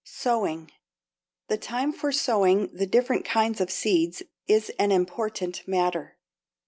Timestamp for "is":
4.47-4.71